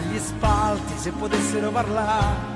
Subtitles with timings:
[0.00, 2.52] gli spalti se potessero parlare.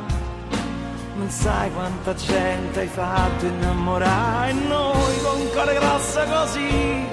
[1.17, 7.07] Non sai quanta gente hai fatto innamorare noi con cuore grosso così,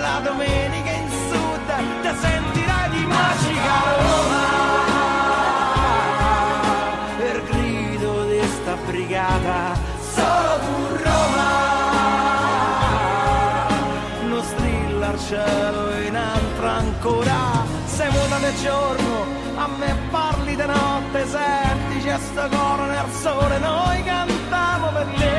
[0.00, 4.48] la domenica in sud ti sentirai di magica Roma.
[8.88, 9.78] brigata,
[10.14, 11.50] solo tu Roma.
[14.28, 17.57] Non strilla il cielo in altra ancora,
[18.48, 19.26] del giorno,
[19.56, 25.36] a me parli di notte, senti c'è sto coro nel sole, noi cantiamo per te.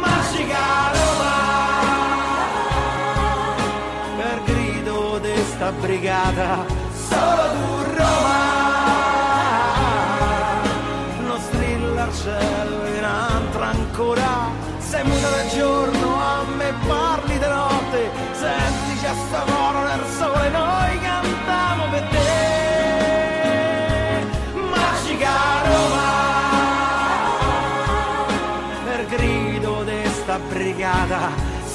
[0.00, 1.34] Magica Roma,
[4.16, 6.64] per grido di sta brigata,
[7.08, 7.71] solo tu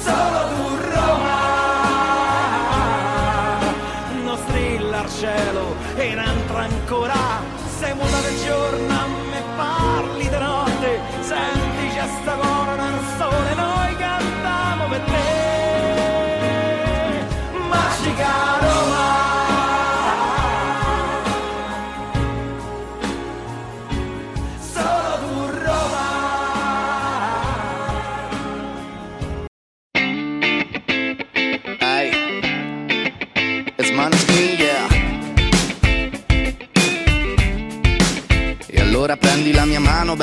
[0.08, 0.57] solo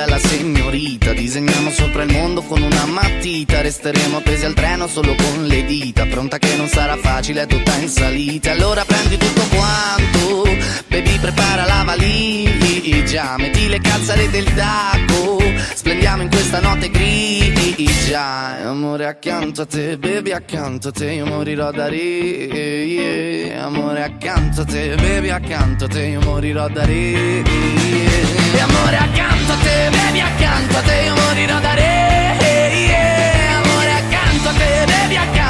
[0.06, 1.14] bella signorita.
[1.14, 3.62] Disegniamo sopra il mondo con una matita.
[3.62, 6.06] Resteremo appesi al treno solo con le dita.
[6.06, 8.52] Pronta che non sarà facile, è tutta in salita.
[8.52, 10.44] Allora prendi tutto quanto
[10.88, 13.36] Baby prepara la valigia.
[13.38, 15.42] Metti le calzare del tacco.
[15.74, 17.55] Splendiamo in questa notte grigia
[18.14, 24.66] Amore accanto a te, baby accanto a te Io morirò da re Amore accanto a
[24.66, 28.06] te, baby accanto a te Io morirò da re
[28.62, 33.04] amore accanto a te, baby accanto a te io morirò da re.
[33.54, 35.45] Amore accanto a te, baby accanto a te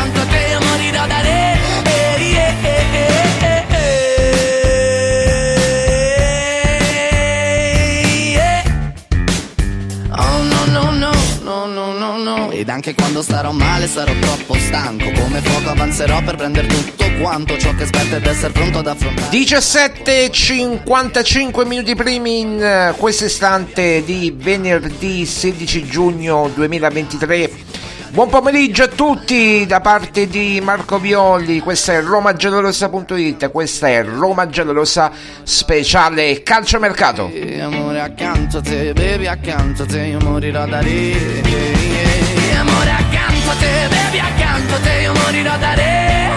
[12.57, 15.11] Ed anche quando starò male sarò troppo stanco.
[15.11, 19.29] Come fuoco avanzerò per prendere tutto quanto ciò che aspetta ed essere pronto ad affrontare.
[19.29, 27.75] 17.55 minuti primi in eh, questo istante di venerdì 16 giugno 2023
[28.15, 34.47] Buon pomeriggio a tutti da parte di Marco Violi, questa è romagiallorossa.it, questa è Roma
[34.47, 35.11] Giallorossa
[35.43, 37.29] speciale calciomercato.
[37.59, 42.04] Amore accanto a te, bevi accanto a te, io morirò da re.
[42.67, 46.31] Amore accanto a te, bevi accanto a te, io morirò da re.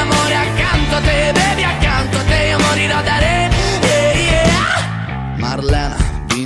[0.00, 3.13] Amore accanto a te, bevi accanto a te, io morirò da re.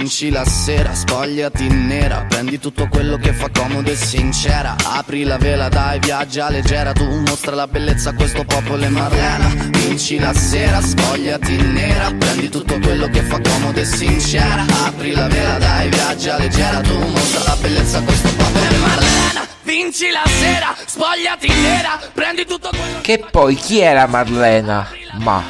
[0.08, 5.36] Vinci la sera, spogliati nera, prendi tutto quello che fa comodo e sincera, apri la
[5.36, 10.32] vela, dai, viaggia leggera, tu mostra la bellezza a questo popolo e Marlena, vinci la
[10.32, 15.90] sera, spogliati nera, prendi tutto quello che fa comodo e sincera, apri la vela, dai,
[15.90, 21.48] viaggia leggera, tu mostra la bellezza a questo popolo e Marlena, vinci la sera, spogliati
[21.48, 24.88] nera, prendi tutto quello che poi chi era Marlena?
[25.18, 25.44] Ma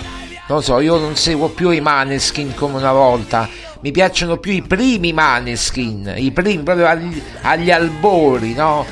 [0.49, 3.49] non so, io non seguo più i Maneskin come una volta
[3.81, 8.85] mi piacciono più i primi Maneskin, i primi proprio agli, agli albori, no?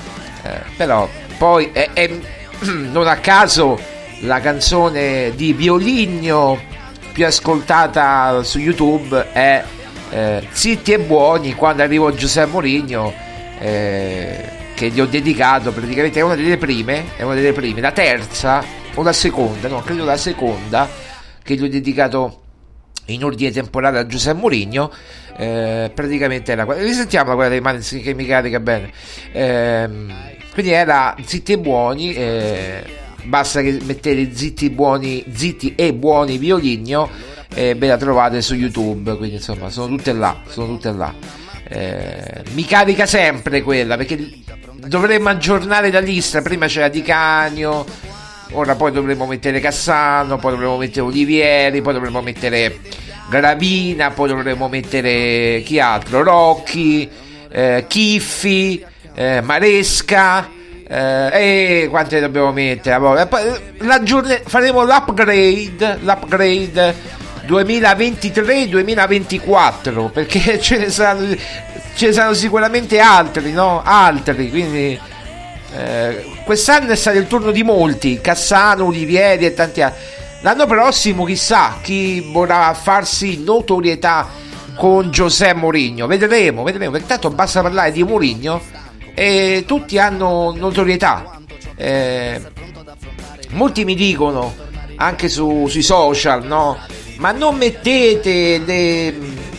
[0.42, 2.10] Eh, però poi è, è,
[2.60, 3.78] non a caso
[4.20, 6.58] la canzone di Violigno
[7.12, 9.62] più ascoltata su YouTube è
[10.10, 13.12] eh, Zitti e Buoni quando arrivò Giuseppe Mourinho
[13.58, 17.92] eh, che gli ho dedicato praticamente è una delle prime, è una delle prime, la
[17.92, 18.62] terza
[18.94, 20.88] o la seconda, no, credo la seconda
[21.42, 22.42] che gli ho dedicato
[23.06, 24.92] in ordine temporale a Giuseppe Mourinho
[25.36, 28.90] eh, praticamente era quella risentiamo quella dei Maneskin che mi carica bene.
[29.32, 29.88] Eh,
[30.52, 32.84] quindi era zitti e buoni eh,
[33.24, 37.10] basta che mettete zitti buoni zitti e buoni violigno
[37.54, 41.14] e ve la trovate su youtube quindi insomma sono tutte là sono tutte là.
[41.68, 44.44] Eh, mi carica sempre quella perché
[44.86, 47.84] dovremmo aggiornare la lista prima c'era Di Canio
[48.52, 52.78] ora poi dovremmo mettere Cassano, poi dovremmo mettere Olivieri, poi dovremmo mettere
[53.28, 56.22] Gravina, poi dovremmo mettere chi altro?
[56.22, 57.08] Rocchi,
[57.50, 58.84] eh, Chiffi,
[59.14, 60.54] eh, Maresca.
[60.88, 63.26] Eh, e quante dobbiamo mettere?
[64.44, 66.94] faremo l'upgrade, l'upgrade
[67.46, 71.34] 2023-2024 perché ce ne saranno,
[71.94, 73.82] ce ne saranno sicuramente altri, no?
[73.84, 74.98] Altri, quindi
[75.76, 80.00] eh, quest'anno è stato il turno di molti, Cassano, Olivieri e tanti altri.
[80.40, 84.28] L'anno prossimo chissà chi vorrà farsi notorietà
[84.76, 86.06] con Giuseppe Mourinho.
[86.06, 86.92] Vedremo, vedremo.
[86.92, 88.60] Perché tanto basta parlare di Mourinho
[89.14, 91.40] e tutti hanno notorietà.
[91.74, 92.40] Eh,
[93.50, 94.54] molti mi dicono
[94.96, 96.78] anche su, sui social, no?
[97.16, 99.14] Ma non mettete le,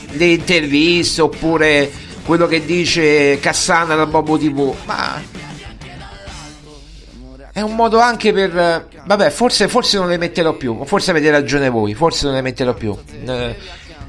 [0.10, 1.92] le interviste oppure
[2.24, 4.74] quello che dice Cassano da Bobo TV.
[4.86, 5.22] Ma
[7.58, 8.88] è un modo anche per...
[9.04, 12.76] Vabbè, forse, forse non le metterò più, forse avete ragione voi, forse non le metterò
[12.76, 12.96] più.
[13.26, 13.56] Eh,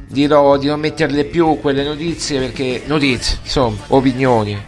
[0.06, 2.82] dirò di non metterle più quelle notizie perché...
[2.84, 4.62] Notizie, insomma, opinioni.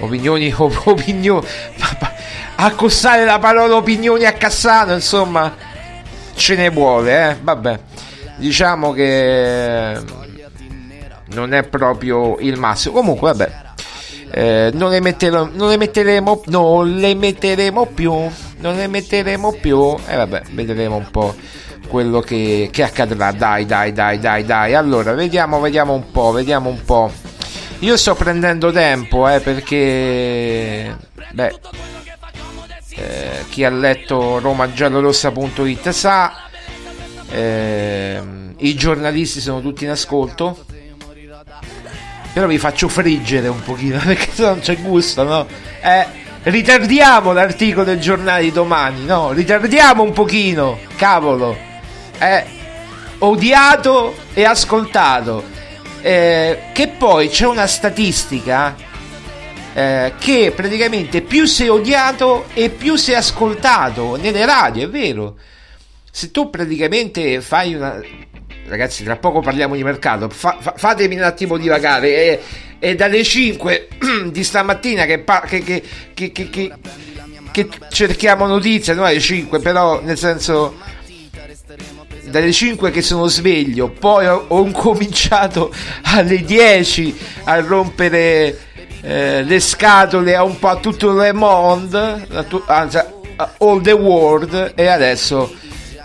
[0.00, 1.46] Opinioni, op- opinioni...
[2.56, 5.54] Accostare la parola opinioni a Cassano, insomma,
[6.34, 7.36] ce ne vuole, eh?
[7.40, 7.78] Vabbè,
[8.34, 9.96] diciamo che
[11.26, 12.94] non è proprio il massimo.
[12.94, 13.67] Comunque, vabbè,
[14.30, 18.12] eh, non, le metteremo, non, le metteremo, non le metteremo più,
[18.58, 21.34] non le metteremo più e eh, vabbè, vedremo un po'
[21.88, 23.32] quello che, che accadrà.
[23.32, 24.74] Dai, dai, dai, dai, dai.
[24.74, 27.10] Allora, vediamo, vediamo un po', vediamo un po'.
[27.80, 30.96] Io sto prendendo tempo, eh, perché
[31.32, 31.60] beh,
[32.96, 36.32] eh, chi ha letto romagiallorossa.it sa
[37.30, 38.20] eh,
[38.56, 40.64] i giornalisti sono tutti in ascolto
[42.38, 45.48] però vi faccio friggere un pochino perché se non c'è gusto, no?
[45.82, 46.06] Eh,
[46.44, 49.32] ritardiamo l'articolo del giornale di domani, no?
[49.32, 51.56] Ritardiamo un pochino, cavolo.
[52.16, 52.44] Eh,
[53.18, 55.42] odiato e ascoltato.
[56.00, 58.76] Eh, che poi c'è una statistica
[59.74, 65.34] eh, che praticamente più sei odiato e più sei ascoltato nelle radio, è vero.
[66.08, 68.00] Se tu praticamente fai una
[68.68, 70.28] ragazzi, tra poco parliamo di mercato.
[70.28, 72.14] Fa, fa, fatemi un attimo divagare.
[72.14, 72.40] È,
[72.78, 73.88] è dalle 5
[74.30, 76.32] di stamattina che, che, che,
[77.50, 80.96] che, cerchiamo notizie, non alle 5, però nel senso.
[82.24, 85.72] Dalle 5 che sono sveglio, poi ho, ho cominciato
[86.04, 88.58] alle 10 a rompere
[89.00, 92.26] eh, le scatole a un po' a tutto le monde,
[92.66, 92.98] anzi,
[93.58, 95.50] all the world, e adesso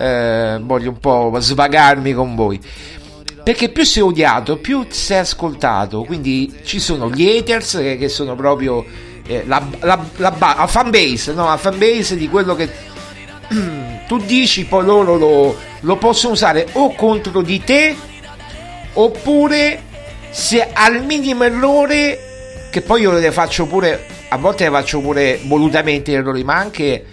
[0.03, 2.60] eh, voglio un po' svagarmi con voi.
[3.43, 6.03] Perché più sei odiato, più sei ascoltato.
[6.03, 8.86] Quindi ci sono gli haters che, che sono proprio
[9.25, 11.48] eh, la, la, la, la fan base, no?
[11.48, 12.69] La fan base di quello che
[14.07, 17.95] tu dici poi loro lo, lo possono usare o contro di te
[18.93, 19.81] oppure
[20.29, 25.39] se al minimo errore che poi io le faccio pure a volte le faccio pure
[25.43, 27.05] volutamente errori ma anche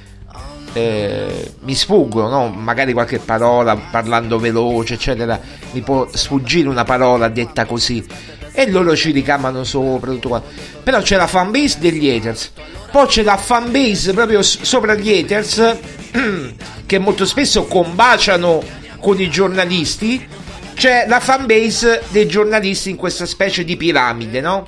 [0.72, 2.48] eh, mi sfuggono, no?
[2.48, 5.40] magari qualche parola parlando veloce, eccetera,
[5.72, 8.04] mi può sfuggire una parola detta così
[8.52, 10.42] e loro ci ricamano sopra tutto qua.
[10.82, 12.52] Però c'è la fanbase degli haters,
[12.90, 15.76] poi c'è la fanbase proprio sopra gli haters
[16.86, 18.62] che molto spesso combaciano
[19.00, 20.26] con i giornalisti.
[20.74, 24.66] C'è la fanbase dei giornalisti in questa specie di piramide, no?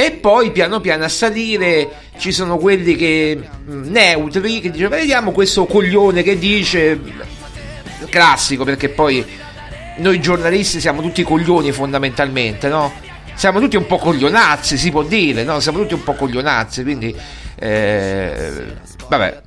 [0.00, 3.36] E poi piano piano a salire ci sono quelli che
[3.68, 7.00] mm, neutri che dicono vediamo questo coglione che dice
[8.08, 9.26] classico perché poi
[9.96, 12.92] noi giornalisti siamo tutti coglioni fondamentalmente, no?
[13.34, 15.58] Siamo tutti un po' coglionazzi, si può dire, no?
[15.58, 17.12] Siamo tutti un po' coglionazzi, quindi
[17.56, 18.76] eh,
[19.08, 19.42] vabbè,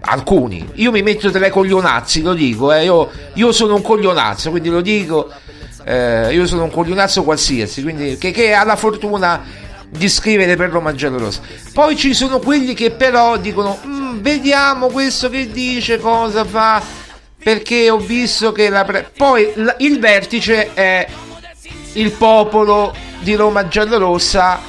[0.00, 0.68] alcuni.
[0.74, 4.68] Io mi metto tra i coglionazzi, lo dico, eh, io, io, sono un coglionazzo, quindi
[4.68, 5.32] lo dico,
[5.84, 9.59] eh, io sono un coglionazzo qualsiasi, quindi che, che ha la fortuna
[9.90, 11.40] di scrivere per Roma Giallorossa.
[11.72, 16.82] Poi ci sono quelli che però dicono, mm, vediamo questo che dice, cosa fa,
[17.42, 18.84] perché ho visto che la...
[18.84, 19.10] Pre-...
[19.16, 21.06] Poi l- il vertice è
[21.94, 24.60] il popolo di Roma Giallorossa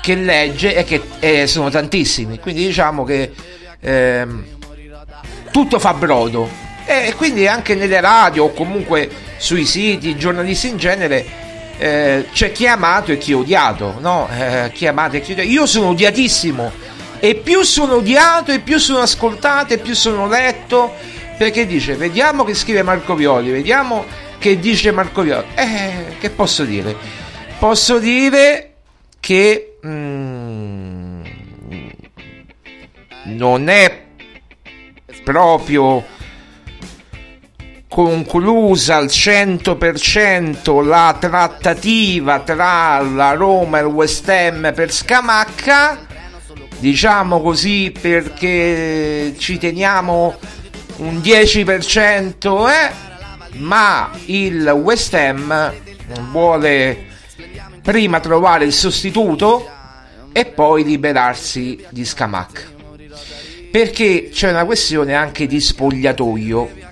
[0.00, 3.32] che legge e che eh, sono tantissimi, quindi diciamo che
[3.80, 4.44] ehm,
[5.50, 6.66] tutto fa brodo.
[6.86, 11.47] E quindi anche nelle radio o comunque sui siti, giornalisti in genere
[11.78, 14.28] eh, c'è chi è amato e chi è odiato, no?
[14.30, 15.50] Eh, chi è amato e chi è odiato.
[15.50, 16.72] Io sono odiatissimo
[17.20, 20.94] e più sono odiato e più sono ascoltato e più sono letto
[21.36, 24.04] perché dice vediamo che scrive Marco Violi, vediamo
[24.38, 25.46] che dice Marco Violi.
[25.54, 26.96] Eh, che posso dire?
[27.58, 28.74] Posso dire
[29.20, 31.22] che mm,
[33.24, 34.06] non è
[35.22, 36.04] proprio
[37.88, 46.06] conclusa al 100% la trattativa tra la Roma e il West Ham per Scamacca,
[46.78, 50.36] diciamo così perché ci teniamo
[50.98, 52.92] un 10%, eh?
[53.58, 55.72] ma il West Ham
[56.30, 57.06] vuole
[57.82, 59.66] prima trovare il sostituto
[60.32, 62.76] e poi liberarsi di Scamacca.
[63.70, 66.86] Perché c'è una questione anche di spogliatoio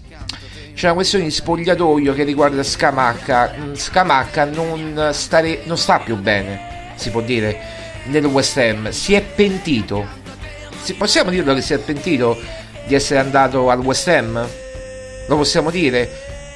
[0.87, 3.55] c'è una questione di spogliatoio che riguarda Scamacca.
[3.59, 7.59] Mm, Scamacca non, stare, non sta più bene, si può dire,
[8.05, 8.91] nel West Ham.
[8.91, 10.07] Si è pentito.
[10.81, 12.39] Si, possiamo dirlo che si è pentito
[12.87, 14.47] di essere andato al West Ham?
[15.27, 16.09] Lo possiamo dire?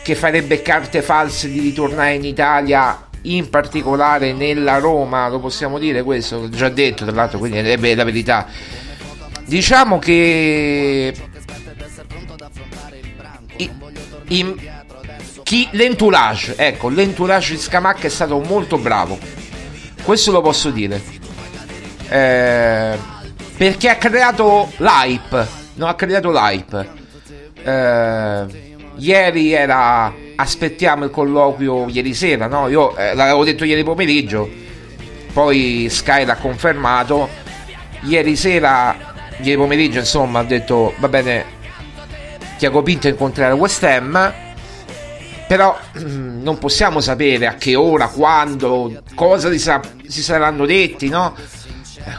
[0.05, 5.29] Che farebbe carte false di ritornare in Italia, in particolare nella Roma?
[5.29, 6.43] Lo possiamo dire questo?
[6.43, 8.47] L'ho già detto, tra l'altro, quindi è la verità.
[9.45, 11.13] Diciamo che
[14.31, 14.55] in,
[15.43, 19.19] chi, l'entourage, ecco, l'entourage di Scamacca è stato molto bravo.
[20.03, 21.01] Questo lo posso dire.
[22.09, 22.97] Eh,
[23.57, 25.47] perché ha creato l'hype.
[25.75, 26.89] No, ha creato l'hype.
[27.63, 28.47] Eh,
[28.97, 30.13] ieri era.
[30.37, 32.69] Aspettiamo il colloquio ieri sera, no?
[32.69, 34.49] Io eh, l'avevo detto ieri pomeriggio.
[35.33, 37.29] Poi Sky l'ha confermato.
[38.03, 38.97] Ieri sera,
[39.43, 41.45] ieri pomeriggio, insomma, ha detto va bene,
[42.61, 44.35] Tiago Pinto incontrerà West Ham
[45.49, 51.35] però non possiamo sapere a che ora, quando, cosa si, sa- si saranno detti, no?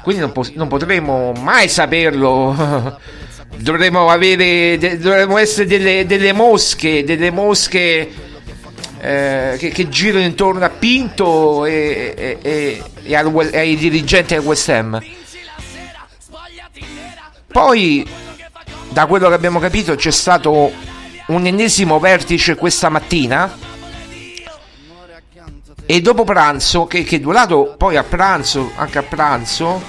[0.01, 2.97] Quindi non, po- non potremo mai saperlo.
[3.57, 8.11] dovremo avere, de- dovremo essere delle, delle, mosche, delle mosche
[8.99, 14.43] eh, che, che, girano intorno a Pinto e, e, e, e al, ai dirigenti del
[14.43, 15.01] West Ham.
[17.51, 18.05] Poi
[18.91, 20.71] da quello che abbiamo capito c'è stato
[21.27, 23.69] un ennesimo vertice questa mattina.
[25.85, 29.81] E dopo pranzo che, che è durato poi a pranzo anche a pranzo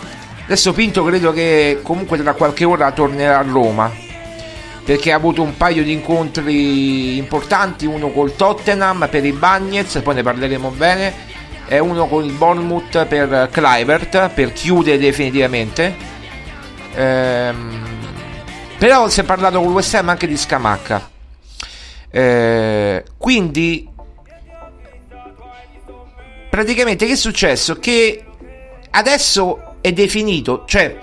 [0.45, 3.91] adesso Pinto credo che comunque tra qualche ora tornerà a Roma.
[4.85, 10.15] Perché ha avuto un paio di incontri importanti uno col Tottenham per i Bagnets poi
[10.15, 11.31] ne parleremo bene
[11.69, 15.95] e uno con il Bournemouth per Clivert per chiudere definitivamente.
[16.95, 17.82] Ehm
[18.83, 21.09] però si è parlato con West Ham anche di Scamacca.
[22.11, 23.89] Eh, quindi,
[26.51, 27.79] praticamente che è successo?
[27.79, 28.25] Che
[28.91, 30.99] adesso è definito, cioè,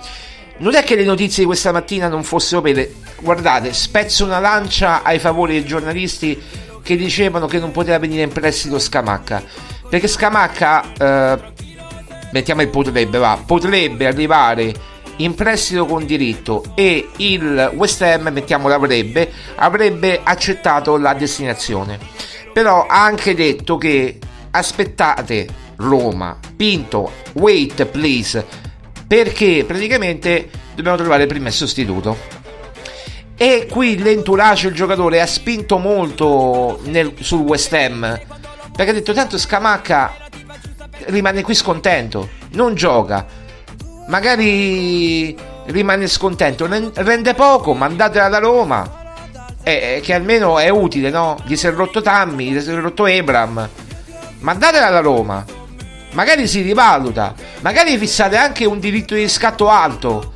[0.58, 2.96] non è che le notizie di questa mattina non fossero vere.
[3.18, 6.38] Guardate, spezzo una lancia ai favori dei giornalisti
[6.82, 9.42] che dicevano che non poteva venire in prestito Scamacca.
[9.88, 11.38] Perché Scamacca, eh,
[12.32, 14.74] mettiamo il potrebbe, va, potrebbe arrivare
[15.20, 21.98] in prestito con diritto e il West Ham, mettiamo l'avrebbe, avrebbe accettato la destinazione.
[22.52, 24.18] Però ha anche detto che
[24.50, 25.46] aspettate
[25.76, 28.44] Roma, Pinto, wait please,
[29.06, 32.38] perché praticamente dobbiamo trovare il sostituto.
[33.36, 38.20] E qui l'entourage, il giocatore, ha spinto molto nel, sul West Ham,
[38.74, 40.28] perché ha detto tanto Scamacca
[41.06, 43.26] rimane qui scontento, non gioca,
[44.10, 45.36] magari
[45.66, 49.14] rimane scontento, rende poco, mandatela da Roma,
[49.62, 51.36] eh, che almeno è utile, no?
[51.44, 53.68] Gli si è rotto Tammy, gli si è rotto Ebram,
[54.40, 55.44] mandatela da Roma,
[56.12, 60.32] magari si rivaluta, magari fissate anche un diritto di scatto alto.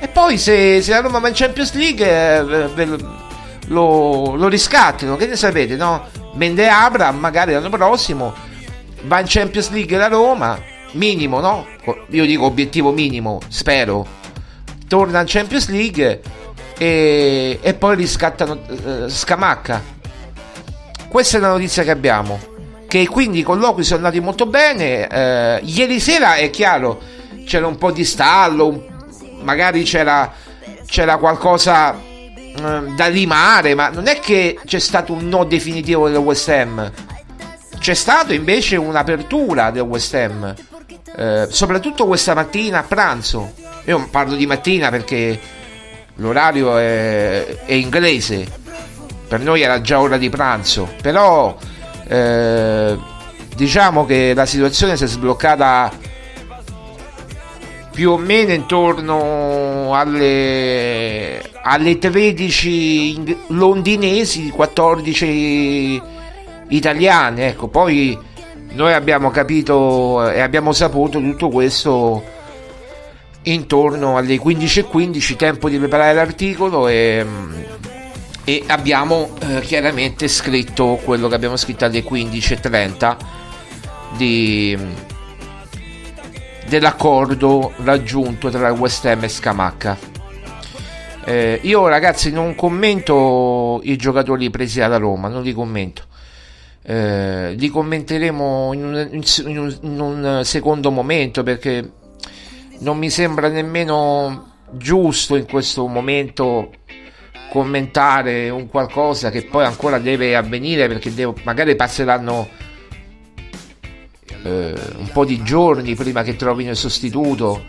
[0.00, 2.86] E poi se, se la Roma va in Champions League eh,
[3.68, 6.06] lo, lo riscattano, che ne sapete, no?
[6.34, 8.34] Vende Abram magari l'anno prossimo,
[9.04, 11.66] va in Champions League la Roma, minimo, no?
[12.10, 14.06] Io dico obiettivo minimo, spero.
[14.86, 16.22] Torna in Champions League
[16.78, 19.82] e, e poi riscattano eh, Scamacca.
[21.08, 22.56] Questa è la notizia che abbiamo
[22.88, 25.06] che quindi i colloqui sono andati molto bene.
[25.06, 27.00] Eh, ieri sera è chiaro,
[27.44, 28.86] c'era un po' di stallo,
[29.42, 30.32] magari c'era,
[30.86, 36.16] c'era qualcosa eh, da limare, ma non è che c'è stato un no definitivo del
[36.16, 36.90] West Ham.
[37.78, 40.54] C'è stata invece un'apertura del West Ham,
[41.16, 43.52] eh, soprattutto questa mattina a pranzo.
[43.84, 45.38] Io parlo di mattina perché
[46.16, 48.46] l'orario è, è inglese,
[49.26, 51.56] per noi era già ora di pranzo, però
[52.06, 52.98] eh,
[53.54, 55.92] diciamo che la situazione si è sbloccata
[57.98, 66.00] più o meno intorno alle, alle 13 londinesi, 14
[66.68, 67.48] italiane.
[67.48, 68.16] Ecco, poi
[68.72, 72.22] noi abbiamo capito e abbiamo saputo tutto questo
[73.42, 77.24] intorno alle 15.15, tempo di preparare l'articolo e
[78.48, 83.16] e abbiamo eh, chiaramente scritto quello che abbiamo scritto alle 15.30
[84.16, 84.74] di,
[86.66, 89.98] dell'accordo raggiunto tra West Ham e Scamacca.
[91.26, 96.04] Eh, io ragazzi non commento i giocatori presi dalla Roma, non li commento.
[96.90, 101.92] Eh, li commenteremo in un, in, un, in un secondo momento perché
[102.78, 106.70] non mi sembra nemmeno giusto in questo momento
[107.50, 112.48] commentare un qualcosa che poi ancora deve avvenire perché devo, magari passeranno
[114.44, 117.64] eh, un po' di giorni prima che trovino il sostituto.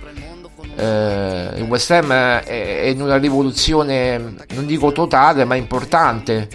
[0.78, 4.18] Eh, il West Ham è, è, in una rivoluzione,
[4.54, 6.48] non dico totale, ma importante.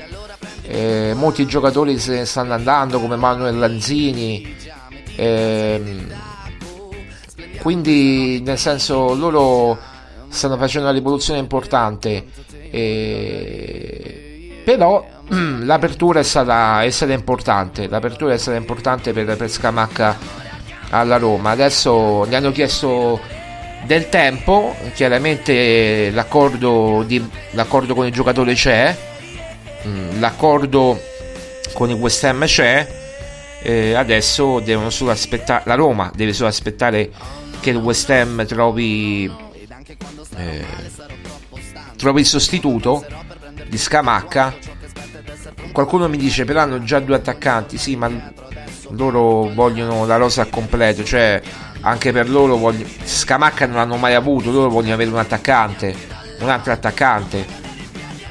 [0.67, 4.57] Eh, molti giocatori se ne stanno andando come Manuel Lanzini.
[5.17, 6.13] Ehm,
[7.61, 9.79] quindi, nel senso, loro
[10.29, 12.25] stanno facendo una rivoluzione importante
[12.71, 14.63] e...
[14.65, 20.19] Però l'apertura è stata, è stata, importante, l'apertura è stata importante per, per Scamacca
[20.91, 21.51] alla Roma.
[21.51, 23.21] Adesso gli hanno chiesto
[23.87, 28.97] del tempo, chiaramente l'accordo, di, l'accordo con il giocatore c'è,
[29.87, 31.01] mm, l'accordo
[31.73, 32.87] con il West Ham c'è,
[33.63, 37.11] eh, adesso devono solo aspettare, la Roma deve solo aspettare
[37.61, 39.31] che il West Ham trovi
[40.37, 40.65] eh,
[41.97, 43.05] trovi il sostituto
[43.67, 44.55] di Scamacca.
[45.73, 48.33] Qualcuno mi dice però hanno già due attaccanti, sì, ma
[48.91, 51.41] loro vogliono la rosa al completo, cioè
[51.81, 52.87] anche per loro voglio...
[53.03, 55.95] Scamacca non l'hanno mai avuto, loro vogliono avere un attaccante,
[56.41, 57.63] un altro attaccante.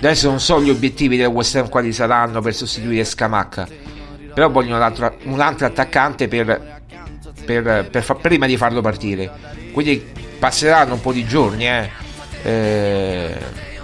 [0.03, 3.65] Adesso non so gli obiettivi del West Ham quali saranno per sostituire Scamacca,
[4.33, 6.81] però vogliono un altro, un altro attaccante per,
[7.45, 9.31] per, per fa, prima di farlo partire.
[9.71, 10.05] Quindi
[10.37, 11.89] passeranno un po' di giorni, eh.
[12.43, 13.37] Eh,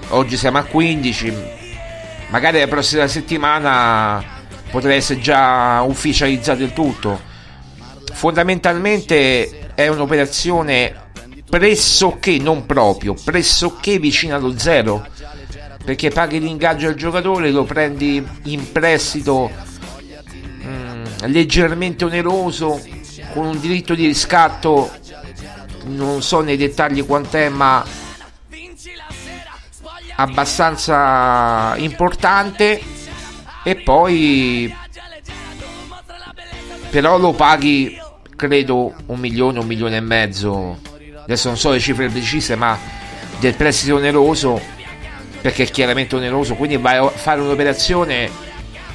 [0.10, 1.34] oggi siamo a 15,
[2.32, 4.22] magari la prossima settimana
[4.72, 7.18] potrà essere già ufficializzato il tutto.
[8.12, 11.08] Fondamentalmente è un'operazione
[11.50, 15.08] pressoché, non proprio, pressoché vicina allo zero,
[15.90, 19.50] perché paghi l'ingaggio al giocatore, lo prendi in prestito
[20.62, 22.80] mh, mm, leggermente oneroso,
[23.34, 24.92] con un diritto di riscatto,
[25.86, 27.84] non so nei dettagli quant'è, ma
[30.18, 32.80] abbastanza importante.
[33.64, 34.72] E poi
[36.92, 38.00] però lo paghi
[38.36, 40.80] credo un milione, un milione e mezzo.
[41.24, 42.78] Adesso non so le cifre precise ma
[43.40, 44.78] del prestito oneroso
[45.42, 48.30] perché è chiaramente oneroso quindi vai a fare un'operazione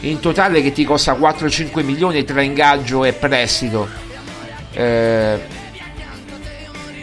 [0.00, 3.88] in totale che ti costa 4-5 milioni tra ingaggio e prestito
[4.72, 5.40] eh,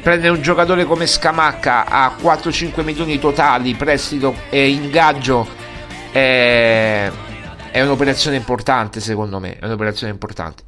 [0.01, 5.47] prendere un giocatore come Scamacca a 4-5 milioni totali, prestito e ingaggio
[6.12, 7.10] è,
[7.71, 10.63] è un'operazione importante secondo me, è un'operazione importante.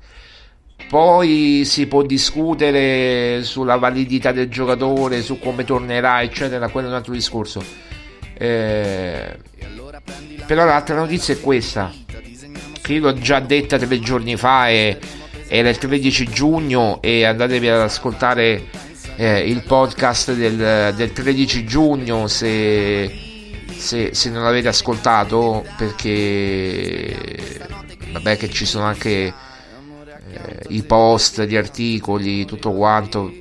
[0.88, 6.96] Poi si può discutere sulla validità del giocatore, su come tornerà, eccetera, quello è un
[6.96, 7.64] altro discorso.
[8.36, 9.38] Eh,
[10.46, 11.92] però l'altra notizia è questa,
[12.82, 14.98] che io l'ho già detta tre giorni fa, e,
[15.48, 18.64] era il 13 giugno e andatevi ad ascoltare
[19.16, 23.12] eh, il podcast del, del 13 giugno se,
[23.76, 27.16] se, se, non l'avete ascoltato perché
[28.12, 29.34] vabbè che ci sono anche eh,
[30.70, 33.32] i post, gli articoli, tutto quanto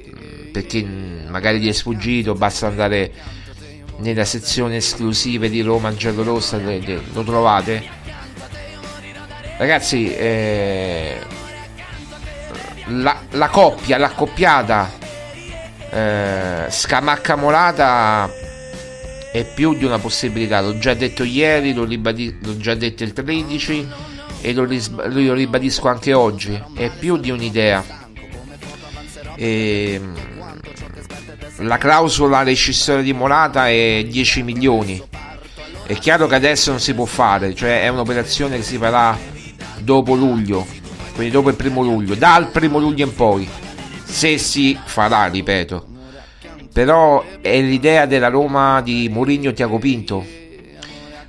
[0.53, 0.87] perché
[1.29, 3.11] magari vi è sfuggito basta andare
[4.03, 7.83] nella sezione esclusive di Roma Giallorossa lo trovate
[9.57, 11.17] ragazzi eh,
[12.87, 14.91] la, la coppia l'accoppiata
[15.91, 18.31] eh, Scamacca Morata
[19.33, 23.15] è più di una possibilità, l'ho già detto ieri, l'ho, ribadito, l'ho già detto il
[23.15, 23.89] 13
[24.43, 27.83] e lo, risb- lo, ribadisco anche oggi, è più di un'idea.
[29.37, 30.32] E, ehm,
[31.63, 35.03] la clausola rescissoria di Morata è 10 milioni.
[35.87, 39.19] È chiaro che adesso non si può fare, cioè è un'operazione che si farà
[39.79, 40.67] dopo luglio,
[41.15, 43.49] quindi dopo il primo luglio, dal primo luglio in poi
[44.05, 45.87] se si farà, ripeto.
[46.73, 50.25] Però è l'idea della Roma di Mourinho Tiago Pinto.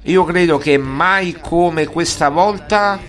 [0.04, 3.00] Io credo che mai come questa volta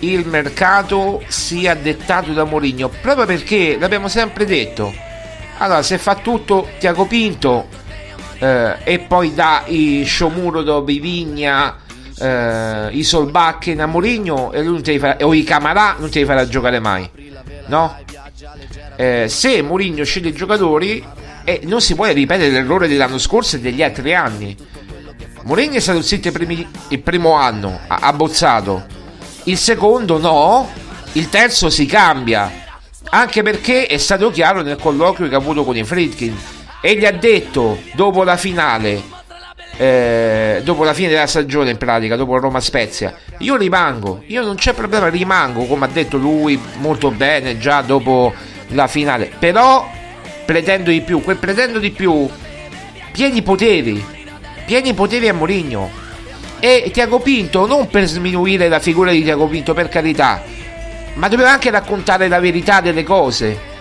[0.00, 5.12] il mercato sia dettato da Mourinho, proprio perché l'abbiamo sempre detto.
[5.58, 7.68] Allora, se fa tutto Tiago Pinto
[8.38, 11.78] eh, e poi dà i Shomurodov, i Vigna,
[12.18, 14.52] eh, i Solbakken a Mourinho
[15.20, 17.08] o i Camarà non te li farà giocare mai.
[17.66, 17.96] No?
[18.96, 21.04] eh, se Mourinho sceglie i giocatori
[21.44, 24.56] eh, non si può ripetere l'errore dell'anno scorso e degli altri anni.
[25.42, 26.28] Mourinho è stato zitto
[26.88, 28.86] il primo anno, ha abbozzato.
[29.44, 30.70] Il secondo no,
[31.12, 32.62] il terzo si cambia.
[33.10, 36.36] Anche perché è stato chiaro nel colloquio che ha avuto con i Friedkin.
[36.80, 39.00] E gli ha detto dopo la finale,
[39.76, 44.56] eh, dopo la fine della stagione in pratica, dopo Roma Spezia, io rimango, io non
[44.56, 48.34] c'è problema, rimango, come ha detto lui molto bene già dopo
[48.68, 49.30] la finale.
[49.38, 49.88] Però
[50.44, 51.22] pretendo di più.
[51.22, 52.28] Quel pretendo di più,
[53.12, 54.04] pieni poteri.
[54.64, 56.02] Pieni poteri a Mourinho.
[56.60, 60.42] E Tiago Pinto, non per sminuire la figura di Tiago Pinto, per carità,
[61.14, 63.72] ma doveva anche raccontare la verità delle cose.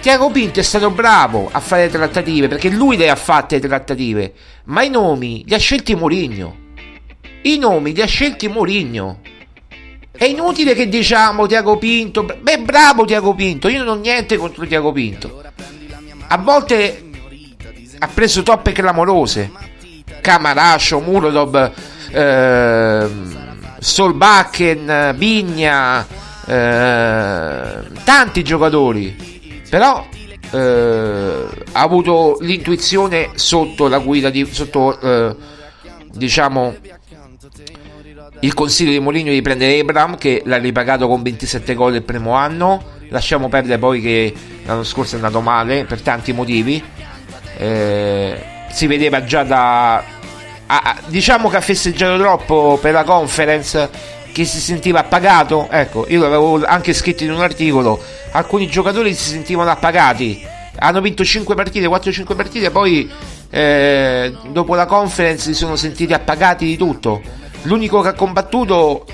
[0.00, 4.32] Tiago Pinto è stato bravo a fare trattative perché lui le ha fatte le trattative,
[4.64, 6.66] ma i nomi li ha scelti Mourinho.
[7.42, 9.20] I nomi li ha scelti Mourinho.
[10.10, 12.24] È inutile che diciamo Tiago Pinto.
[12.24, 13.68] Beh, bravo Tiago Pinto.
[13.68, 15.42] Io non ho niente contro Tiago Pinto.
[16.26, 17.04] A volte
[17.98, 19.50] ha preso toppe clamorose.
[20.20, 21.72] Camarascio, Murodov,
[22.10, 23.08] eh,
[23.78, 26.06] Solbakken, Vigna,
[26.48, 29.62] eh, tanti giocatori.
[29.68, 30.06] Però
[30.50, 35.36] eh, ha avuto l'intuizione sotto la guida di sotto eh,
[36.10, 36.74] diciamo
[38.40, 42.32] il consiglio di Mourinho di prendere Abram che l'ha ripagato con 27 gol il primo
[42.32, 44.32] anno lasciamo perdere poi che
[44.64, 46.82] l'anno scorso è andato male per tanti motivi
[47.58, 50.02] eh, si vedeva già da
[50.66, 56.20] ah, diciamo che ha festeggiato troppo per la conference che si sentiva appagato ecco io
[56.20, 58.00] l'avevo anche scritto in un articolo
[58.32, 60.44] alcuni giocatori si sentivano appagati
[60.80, 63.10] hanno vinto 5 partite 4-5 partite poi
[63.50, 67.22] eh, dopo la conference si sono sentiti appagati di tutto
[67.62, 69.04] L'unico che ha combattuto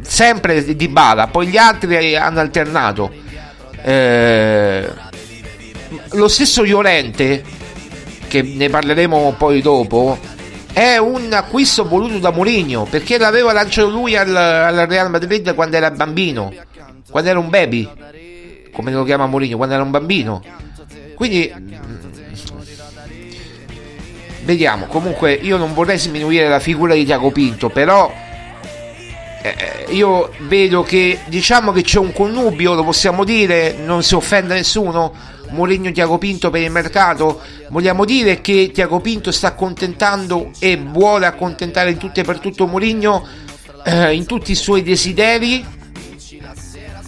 [0.00, 3.12] sempre di Bala, poi gli altri hanno alternato.
[3.82, 4.88] Eh,
[6.12, 7.42] lo stesso Llorente,
[8.28, 10.18] che ne parleremo poi dopo,
[10.74, 15.76] è un acquisto voluto da Mourinho perché l'aveva lanciato lui al, al, Real Madrid quando
[15.76, 16.52] era bambino,
[17.10, 17.88] quando era un baby,
[18.72, 20.42] come lo chiama Mourinho, quando era un bambino.
[21.14, 21.52] Quindi
[24.44, 28.12] Vediamo, comunque io non vorrei sminuire la figura di Tiago Pinto, però
[29.40, 34.52] eh, io vedo che diciamo che c'è un connubio, lo possiamo dire, non si offende
[34.52, 35.14] nessuno.
[35.54, 41.26] Mourinho Tiago Pinto per il mercato, vogliamo dire che Tiago Pinto sta accontentando e vuole
[41.26, 43.26] accontentare in tutto e per tutto Mourinho
[43.84, 45.64] eh, in tutti i suoi desideri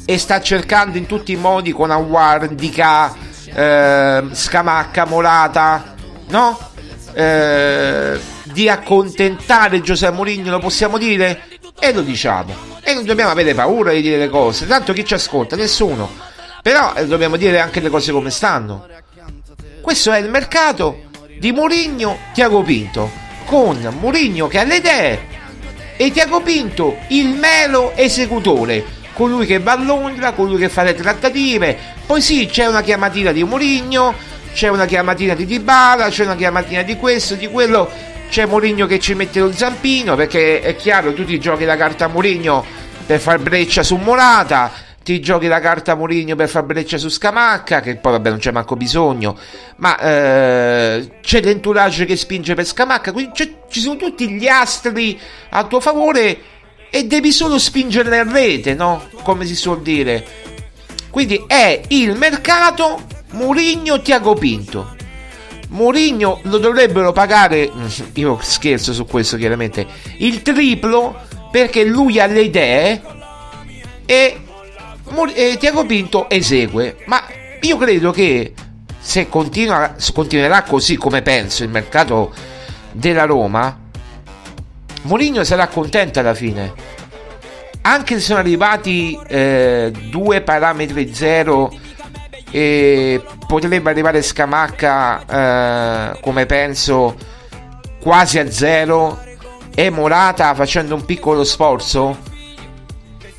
[0.04, 5.94] e sta cercando in tutti i modi con Awar, eh, Scamacca, Morata,
[6.28, 6.58] no?
[7.12, 11.42] Eh, di accontentare Giuseppe Mourinho, lo possiamo dire?
[11.78, 12.54] E lo diciamo.
[12.82, 15.56] E non dobbiamo avere paura di dire le cose, tanto chi ci ascolta?
[15.56, 16.34] Nessuno.
[16.66, 18.88] Però eh, dobbiamo dire anche le cose come stanno.
[19.80, 21.02] Questo è il mercato
[21.38, 23.08] di Mourinho Tiago Pinto,
[23.44, 25.26] con Mourinho che ha le idee
[25.96, 30.96] e Tiago Pinto il mero esecutore, colui che va a Londra, colui che fa le
[30.96, 31.78] trattative.
[32.04, 34.12] Poi sì, c'è una chiamatina di Mourinho,
[34.52, 37.88] c'è una chiamatina di Dybala, c'è una chiamatina di questo, di quello.
[38.28, 42.08] C'è Mourinho che ci mette lo zampino perché è chiaro, tu ti giochi la carta
[42.08, 42.64] Mourinho
[43.06, 44.72] per far breccia su Morata,
[45.06, 48.50] ti giochi la carta Mourinho per far breccia su Scamacca, che poi vabbè non c'è
[48.50, 49.38] manco bisogno,
[49.76, 55.16] ma eh, c'è l'entourage che spinge per Scamacca, quindi ci sono tutti gli astri
[55.50, 56.38] a tuo favore
[56.90, 59.04] e devi solo spingere in rete, no?
[59.22, 60.26] Come si suol dire.
[61.08, 63.00] Quindi è il mercato
[63.34, 64.96] Mourinho Tiago Pinto.
[65.68, 67.70] Mourinho lo dovrebbero pagare,
[68.14, 69.86] io scherzo su questo chiaramente,
[70.18, 71.16] il triplo
[71.52, 73.02] perché lui ha le idee
[74.04, 74.40] e,
[75.34, 76.98] e Tiago Pinto esegue.
[77.06, 77.22] Ma
[77.60, 78.54] io credo che
[78.98, 82.32] se continua, continuerà così come penso il mercato
[82.92, 83.84] della Roma,
[85.02, 86.72] Mourinho sarà contento alla fine.
[87.82, 91.72] Anche se sono arrivati eh, due parametri zero
[92.50, 97.16] e potrebbe arrivare Scamacca eh, come penso
[98.00, 99.22] quasi a zero
[99.72, 102.16] e Morata facendo un piccolo sforzo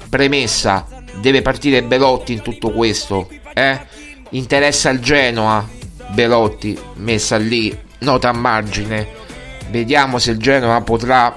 [0.09, 3.79] premessa deve partire Belotti in tutto questo eh?
[4.31, 5.67] interessa il Genoa
[6.09, 9.07] Belotti messa lì nota a margine
[9.69, 11.33] vediamo se il Genoa potrà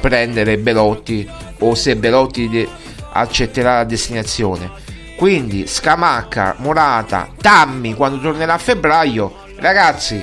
[0.00, 2.68] prendere Belotti o se Belotti
[3.12, 4.84] accetterà la destinazione
[5.16, 9.44] quindi Scamacca, Morata, Tammi quando tornerà a febbraio.
[9.56, 10.22] Ragazzi,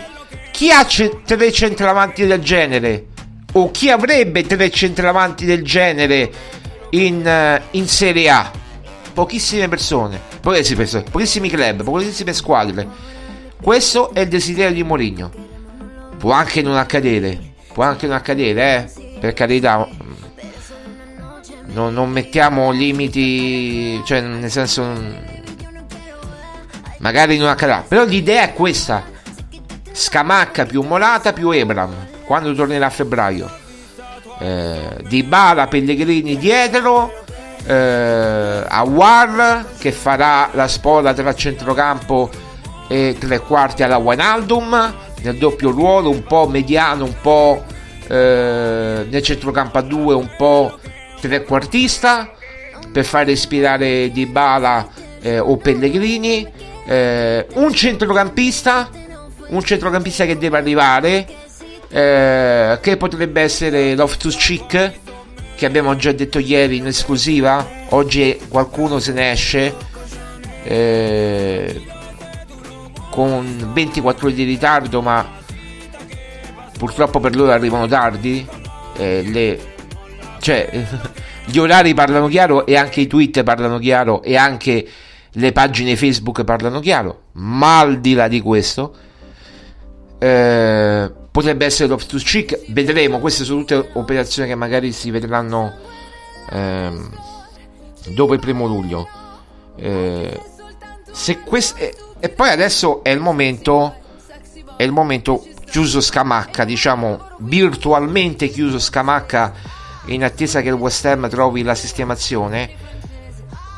[0.51, 3.07] chi ha tre centravanti del genere?
[3.53, 6.31] O chi avrebbe tre centravanti del genere
[6.93, 8.51] in, uh, in Serie A?
[9.13, 12.87] Pochissime persone, pochissime persone, pochissimi club, pochissime squadre.
[13.61, 15.31] Questo è il desiderio di Mourinho.
[16.17, 17.39] Può anche non accadere,
[17.73, 19.17] può anche non accadere, eh?
[19.19, 19.87] Per carità,
[21.67, 24.85] non, non mettiamo limiti, cioè nel senso
[26.99, 29.11] magari non accadrà, però l'idea è questa.
[29.91, 31.93] Scamacca più Molata più Ebram
[32.25, 33.61] quando tornerà a febbraio.
[34.43, 37.23] Eh, di Bala Pellegrini dietro
[37.65, 42.29] eh, Awar che farà la spola tra centrocampo
[42.89, 47.63] e tre quarti alla Wijnaldum nel doppio ruolo un po' mediano un po'
[48.07, 50.77] eh, nel centrocampo a due un po'
[51.21, 52.29] trequartista
[52.91, 54.87] per far respirare Dybala
[55.21, 56.45] eh, o Pellegrini,
[56.85, 58.89] eh, un centrocampista,
[59.47, 61.25] un centrocampista che deve arrivare,
[61.93, 64.91] eh, che potrebbe essere Loftus Cheek,
[65.55, 69.75] che abbiamo già detto ieri in esclusiva, oggi qualcuno se ne esce
[70.63, 71.81] eh,
[73.11, 75.23] con 24 ore di ritardo, ma
[76.79, 78.45] purtroppo per loro arrivano tardi.
[78.97, 79.59] Eh, le
[80.39, 80.69] cioè
[81.45, 84.87] gli orari parlano chiaro e anche i tweet parlano chiaro e anche
[85.29, 88.95] le pagine Facebook parlano chiaro, ma al di là di questo
[90.17, 95.73] eh, potrebbe essere Loftus Cheek, vedremo, queste sono tutte operazioni che magari si vedranno
[96.51, 96.91] eh,
[98.09, 99.09] dopo il primo luglio.
[99.75, 100.39] Eh,
[101.11, 103.95] se quest- e, e poi adesso è il momento
[104.77, 109.53] è il momento chiuso Scamacca, diciamo virtualmente chiuso Scamacca
[110.05, 112.69] in attesa che il West Ham trovi la sistemazione,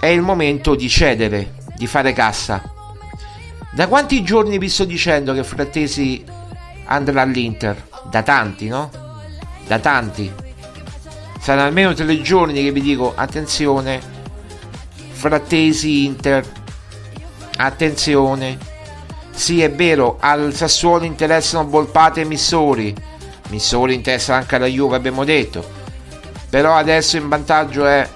[0.02, 2.62] è il momento di cedere, di fare cassa.
[3.72, 6.35] Da quanti giorni vi sto dicendo che Frattesi
[6.86, 7.88] andrà all'Inter?
[8.10, 8.90] Da tanti, no?
[9.68, 10.32] Da tanti.
[11.40, 14.02] Saranno almeno tre giorni che vi dico attenzione,
[15.12, 16.46] Frattesi Inter,
[17.58, 18.58] attenzione.
[19.32, 22.96] Sì, è vero, al Sassuolo interessano Volpate e Missori.
[23.50, 25.84] Missori interessa anche alla Juve, abbiamo detto
[26.56, 28.08] però adesso in vantaggio è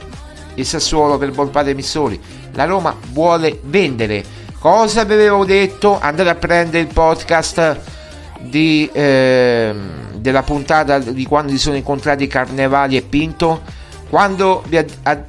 [0.54, 2.18] il Sassuolo per Volpate Missori
[2.54, 4.24] la Roma vuole vendere
[4.60, 7.80] cosa avevo detto andate a prendere il podcast
[8.40, 9.74] di, eh,
[10.16, 13.62] della puntata di quando si sono incontrati Carnevali e Pinto?
[14.10, 14.64] Quando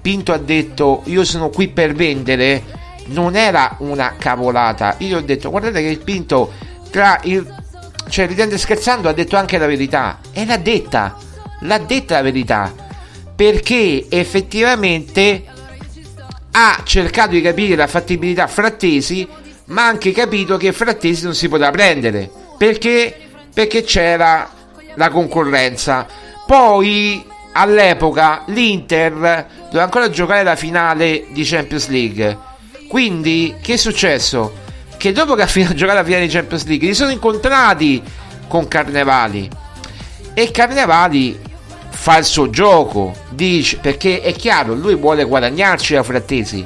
[0.01, 2.63] Pinto ha detto io sono qui per vendere
[3.07, 4.95] non era una cavolata.
[4.99, 6.53] Io ho detto guardate che Pinto
[6.91, 7.59] tra il
[8.09, 10.21] cioè ridendo e scherzando ha detto anche la verità.
[10.33, 11.17] E l'ha detta.
[11.61, 12.73] L'ha detta la verità.
[13.37, 15.45] Perché effettivamente
[16.53, 19.27] ha cercato di capire la fattibilità frattesi,
[19.67, 23.17] ma ha anche capito che frattesi non si poteva prendere perché,
[23.55, 24.47] perché c'era
[24.97, 26.07] la concorrenza.
[26.47, 32.37] Poi all'epoca l'Inter doveva ancora giocare la finale di Champions League.
[32.87, 34.69] Quindi che è successo?
[34.99, 38.03] che dopo che ha finito giocare la finale di Champions League si sono incontrati
[38.47, 39.49] con Carnevali
[40.35, 41.41] e Carnevali
[41.89, 46.63] fa il suo gioco dice perché è chiaro lui vuole guadagnarci da Frattesi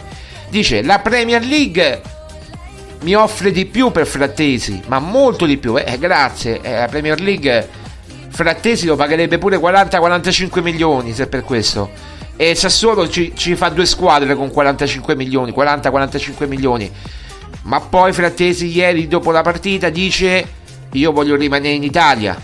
[0.48, 2.02] dice la Premier League
[3.05, 5.77] mi offre di più per Frattesi ma molto di più.
[5.77, 6.61] Eh, grazie.
[6.62, 7.69] Eh, la Premier League
[8.31, 11.90] Frattesi lo pagherebbe pure 40-45 milioni se per questo.
[12.37, 16.90] E Sassuolo ci, ci fa due squadre con 45 milioni 40-45 milioni.
[17.62, 20.62] Ma poi Frattesi ieri dopo la partita dice
[20.93, 22.37] io voglio rimanere in Italia.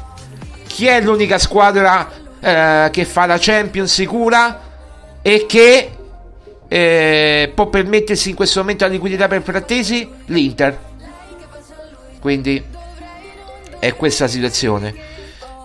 [0.66, 4.60] Chi è l'unica squadra eh, che fa la Champions sicura
[5.22, 5.90] e che
[6.72, 10.08] eh, può permettersi in questo momento la liquidità per Frattesi?
[10.26, 10.78] L'Inter.
[12.20, 12.62] Quindi
[13.80, 14.94] è questa la situazione.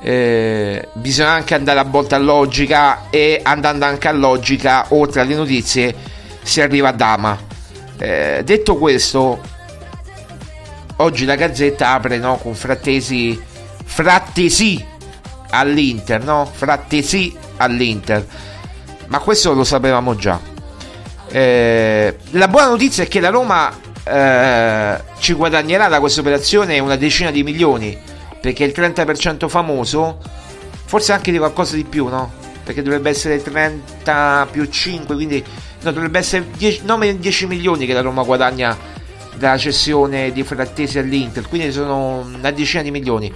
[0.01, 5.35] Eh, bisogna anche andare a volta a logica e andando anche a logica, oltre alle
[5.35, 5.93] notizie,
[6.41, 7.39] si arriva a Dama.
[7.99, 9.39] Eh, detto questo,
[10.95, 13.39] oggi la Gazzetta apre no, con Frattesi,
[13.83, 14.83] Frattesi
[15.51, 16.49] all'Inter, no?
[16.51, 18.25] Frattesi all'Inter.
[19.05, 20.53] Ma questo lo sapevamo già.
[21.35, 23.69] Eh, la buona notizia è che la Roma
[24.05, 27.97] eh, ci guadagnerà da questa operazione una decina di milioni,
[28.39, 30.21] perché il 30% famoso,
[30.85, 32.31] forse anche di qualcosa di più, no?
[32.63, 35.43] Perché dovrebbe essere 30 più 5, quindi
[35.81, 38.77] no, dovrebbe essere 10, 9, 10 milioni che la Roma guadagna
[39.35, 43.29] dalla cessione di Frattesi all'Inter, quindi sono una decina di milioni.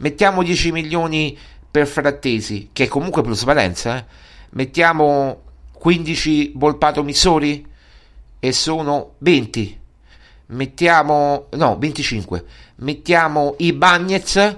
[0.00, 1.34] Mettiamo 10 milioni
[1.70, 4.04] per Frattesi, che è comunque plusvalenza, eh?
[4.50, 5.44] mettiamo
[5.78, 7.66] 15 Volpato Missori
[8.38, 9.80] e sono 20.
[10.46, 12.44] Mettiamo no, 25.
[12.76, 14.56] Mettiamo i Bagnets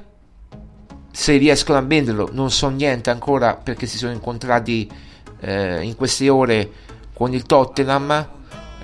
[1.10, 4.88] se riescono a venderlo, non so niente ancora perché si sono incontrati
[5.40, 6.70] eh, in queste ore
[7.12, 8.28] con il Tottenham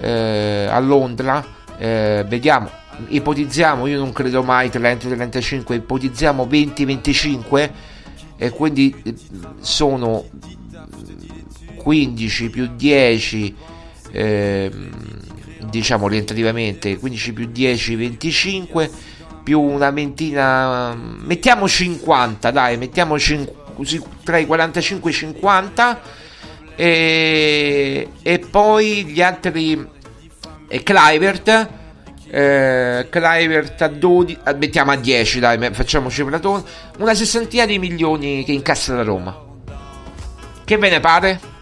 [0.01, 1.45] eh, a Londra.
[1.77, 2.71] Eh, vediamo,
[3.09, 7.71] ipotizziamo, io non credo mai 30-35, ipotizziamo 20-25
[8.37, 9.15] e quindi eh,
[9.61, 10.25] sono
[11.85, 13.55] 15 più 10
[14.11, 14.71] eh,
[15.69, 18.91] diciamo orientativamente 15 più 10 25
[19.45, 23.53] più una ventina mettiamo 50 dai mettiamo 5,
[24.25, 26.01] tra i 45 e i 50
[26.75, 29.87] e, e poi gli altri
[30.67, 31.69] e Clivert
[32.31, 36.63] eh, Clivert a 12 mettiamo a 10 dai facciamoci platone
[36.97, 39.39] una sessantina di milioni che incassa la Roma
[40.65, 41.53] che ve ne pare?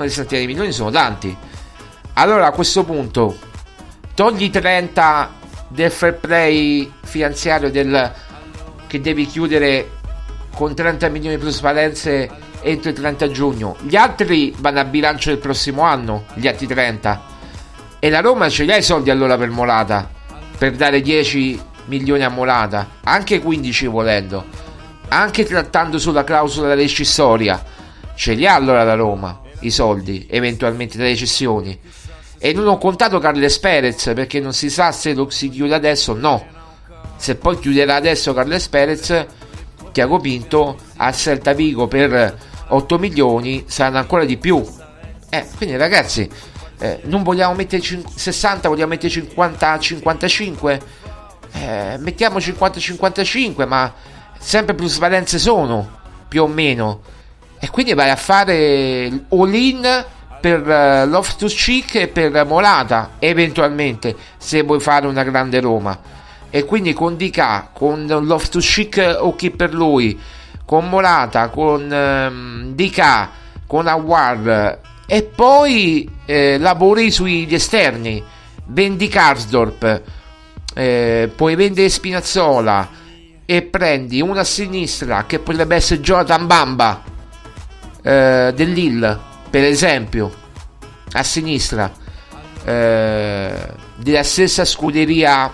[0.00, 1.36] Una sessantina di milioni sono tanti
[2.14, 3.36] allora a questo punto
[4.14, 8.12] togli 30 del fair play finanziario del,
[8.86, 9.98] che devi chiudere
[10.54, 12.28] con 30 milioni di plusvalenze
[12.60, 13.76] entro il 30 giugno.
[13.80, 17.22] Gli altri vanno a bilancio del prossimo anno, gli altri 30.
[17.98, 20.10] E la Roma ce li ha i soldi allora per Molata,
[20.58, 24.44] per dare 10 milioni a Molata, anche 15 volendo,
[25.08, 27.62] anche trattando sulla clausola rescissoria.
[28.14, 31.78] Ce li ha allora la Roma, i soldi, eventualmente delle cessioni.
[32.38, 36.12] E non ho contato Carles Perez perché non si sa se lo si chiude adesso
[36.12, 36.44] o no.
[37.16, 39.26] Se poi chiuderà adesso Carles Perez,
[39.92, 44.64] Tiago Pinto a Celta Vigo per 8 milioni saranno ancora di più.
[45.28, 46.28] Eh, quindi ragazzi,
[46.78, 50.80] eh, non vogliamo mettere 60, vogliamo mettere 50-55?
[51.52, 53.92] Eh, mettiamo 50-55, ma
[54.38, 57.02] sempre plusvalenze sono, più o meno.
[57.60, 60.04] E quindi vai a fare all-in
[60.40, 65.98] per uh, Loftus Cheek e per Molata, eventualmente, se vuoi fare una grande Roma.
[66.48, 70.18] E quindi con DK, con Loftus Cheek ok per lui,
[70.64, 73.30] con Molata, con ehm, Dica,
[73.66, 78.22] con Awar e poi eh, lavori sugli esterni,
[78.66, 80.02] vendi Karsdorp,
[80.74, 82.88] eh, puoi vendere Spinazzola
[83.44, 87.02] e prendi una a sinistra che potrebbe essere Jonathan Bamba
[88.02, 89.18] eh, dell'Ill,
[89.50, 90.32] per esempio,
[91.12, 91.92] a sinistra,
[92.64, 93.52] eh,
[93.96, 95.52] della stessa scuderia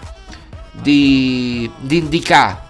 [0.73, 2.67] di, di Indica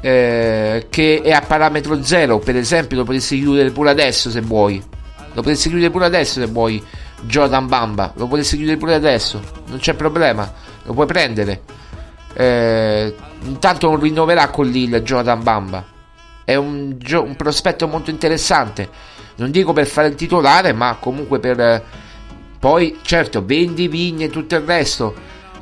[0.00, 4.82] eh, che è a parametro zero, per esempio, lo potresti chiudere pure adesso se vuoi.
[5.32, 6.82] Lo potresti chiudere pure adesso se vuoi.
[7.22, 10.50] Jordan Bamba, lo potresti chiudere pure adesso, non c'è problema,
[10.84, 11.62] lo puoi prendere.
[12.34, 15.84] Eh, intanto non rinnoverà con Lille Jordan Bamba.
[16.46, 18.88] È un, gio- un, prospetto molto interessante.
[19.34, 21.58] Non dico per fare il titolare, ma comunque per.
[21.60, 21.82] Eh,
[22.60, 25.12] poi, certo, vendi vigne e tutto il resto.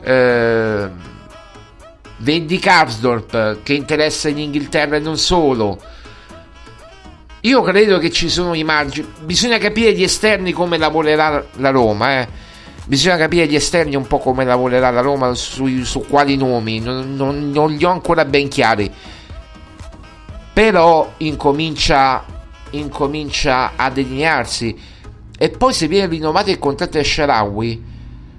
[0.03, 0.89] Eh,
[2.18, 5.80] vendi Karsdorp che interessa in Inghilterra e non solo.
[7.41, 9.11] Io credo che ci sono i margini.
[9.20, 12.20] Bisogna capire gli esterni come lavorerà la Roma.
[12.20, 12.28] Eh.
[12.85, 17.16] bisogna capire gli esterni un po' come lavorerà la Roma su, su quali nomi, non,
[17.16, 18.93] non, non li ho ancora ben chiari.
[20.55, 22.24] Però incomincia,
[22.70, 24.74] incomincia a delinearsi.
[25.36, 27.84] E poi se viene rinnovato il contratto di Sharawi,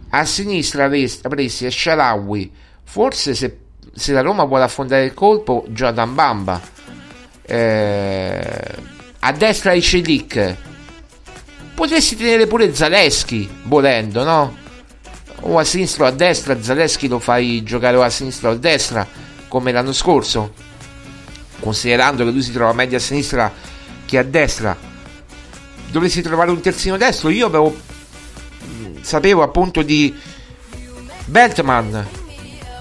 [0.09, 2.51] a sinistra avresti Sharawi,
[2.84, 3.57] forse se,
[3.93, 6.61] se, la Roma vuole affondare il colpo, Jordan Bamba.
[7.43, 8.76] Eh,
[9.20, 10.57] a destra i Celic
[11.76, 14.55] Potresti tenere pure Zaleschi, volendo, no?
[15.41, 18.55] O a sinistra o a destra, Zaleschi lo fai giocare o a sinistra o a
[18.55, 19.05] destra,
[19.49, 20.53] come l'anno scorso.
[21.66, 23.51] Considerando che lui si trova meglio a sinistra
[24.05, 24.78] che a destra.
[25.89, 27.30] Dovresti trovare un terzino destro.
[27.30, 27.76] Io avevo...
[29.01, 30.16] Sapevo appunto di
[31.26, 32.07] Beltman,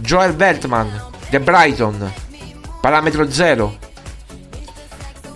[0.01, 2.12] Joel Beltman, The Brighton,
[2.82, 3.78] parametro 0.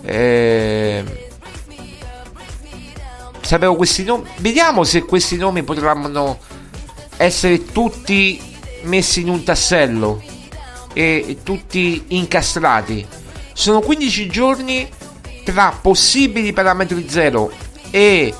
[0.03, 1.27] Ehm
[3.41, 4.29] sapevo questi nomi.
[4.37, 6.37] Vediamo se questi nomi potranno
[7.17, 8.39] essere tutti
[8.83, 10.21] messi in un tassello
[10.93, 13.07] e tutti incastrati.
[13.59, 14.89] Sono 15 giorni
[15.43, 17.51] tra possibili parametri zero
[17.91, 18.33] e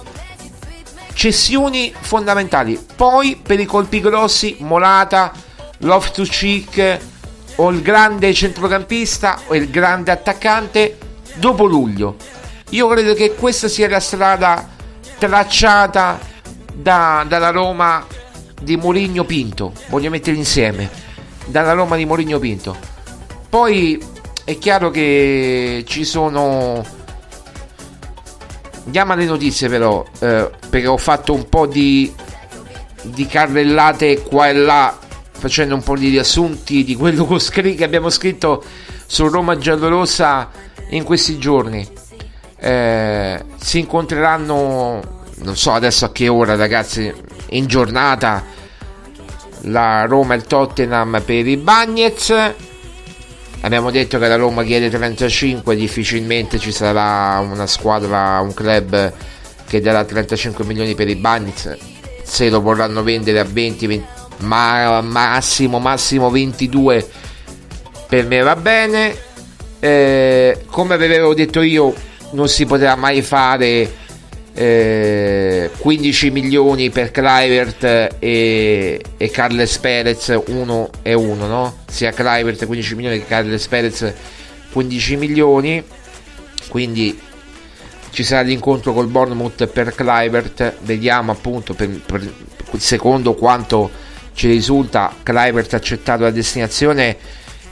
[1.12, 2.80] cessioni fondamentali.
[2.96, 5.34] Poi per i colpi grossi, Molata,
[5.80, 7.00] Love to Cheek
[7.56, 10.98] o il grande centrocampista o il grande attaccante
[11.34, 12.16] dopo luglio.
[12.70, 14.70] Io credo che questa sia la strada
[15.18, 16.18] tracciata
[16.74, 18.08] da, dalla Roma
[18.62, 19.74] di Mourinho Pinto.
[19.90, 20.90] Voglio mettere insieme
[21.46, 22.78] dalla Roma di Mourinho Pinto.
[23.50, 24.18] Poi
[24.50, 26.84] è chiaro che ci sono.
[28.86, 32.12] Andiamo alle notizie, però, eh, perché ho fatto un po' di,
[33.04, 34.98] di carrellate qua e là,
[35.32, 38.64] facendo un po' di riassunti di quello che abbiamo scritto
[39.06, 40.50] su Roma Giallorossa
[40.90, 41.88] in questi giorni
[42.58, 47.14] eh, si incontreranno non so adesso a che ora ragazzi
[47.50, 48.44] in giornata
[49.62, 52.34] la Roma e il Tottenham per i Bagnets
[53.62, 59.14] abbiamo detto che la Roma chiede 35 difficilmente ci sarà una squadra un club
[59.68, 61.78] che darà 35 milioni per i Bagnets
[62.24, 64.06] se lo vorranno vendere a 20, 20
[64.40, 67.08] ma massimo massimo 22
[68.10, 69.16] per me va bene.
[69.80, 71.94] Eh, come avevo detto io
[72.32, 73.88] non si potrà mai fare
[74.60, 77.82] eh, 15 milioni per Clivert
[78.20, 81.78] e, e Carles Perez 1 e 1 no?
[81.88, 84.14] sia Clivert 15 milioni che Carles Perez
[84.74, 85.82] 15 milioni.
[86.68, 87.18] Quindi
[88.10, 90.76] ci sarà l'incontro col Bournemouth per Clivert.
[90.82, 92.30] Vediamo appunto per, per,
[92.76, 93.90] secondo quanto
[94.34, 97.16] ci risulta Clivert ha accettato la destinazione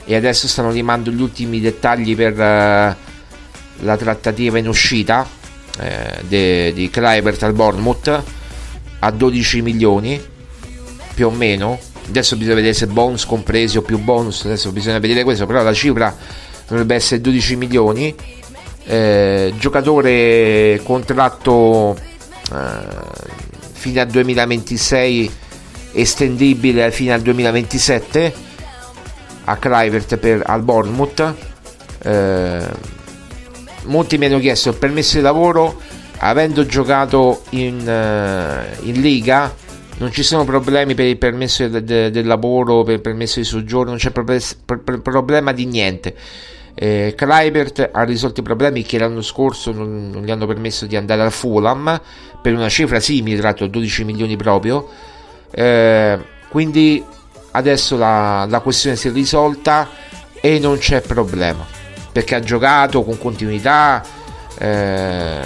[0.06, 2.96] e adesso stanno limando gli ultimi dettagli per uh,
[3.84, 5.36] la trattativa in uscita
[5.80, 8.22] eh, de, di Clivert al Bournemouth
[9.00, 10.20] a 12 milioni
[11.14, 11.78] più o meno.
[12.08, 15.74] Adesso bisogna vedere se bonus compresi o più bonus adesso bisogna vedere questo però la
[15.74, 16.16] cifra
[16.66, 18.14] dovrebbe essere 12 milioni.
[18.84, 22.56] Eh, giocatore contratto eh,
[23.72, 25.30] fino al 2026
[25.92, 28.32] estendibile fino al 2027
[29.44, 31.34] a Clivert per, al Bournemouth.
[32.02, 32.96] Eh,
[33.88, 35.80] molti mi hanno chiesto il permesso di lavoro
[36.18, 39.54] avendo giocato in, uh, in Liga
[39.98, 43.44] non ci sono problemi per il permesso de- de- del lavoro per il permesso di
[43.44, 46.14] soggiorno non c'è proble- pro- problema di niente
[46.80, 50.94] eh, Kleibert ha risolto i problemi che l'anno scorso non, non, gli hanno permesso di
[50.94, 52.00] andare al Fulham
[52.40, 54.88] per una cifra simile, tra l'altro 12 milioni proprio.
[55.50, 56.18] Eh,
[56.48, 57.04] quindi
[57.50, 59.88] adesso la, la questione si è risolta
[60.40, 61.77] e non c'è problema
[62.18, 64.04] perché ha giocato con continuità,
[64.58, 65.40] eh,